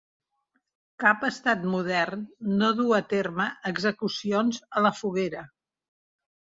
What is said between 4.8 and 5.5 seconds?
a la foguera.